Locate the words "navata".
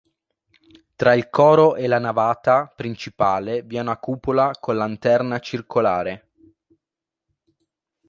1.99-2.65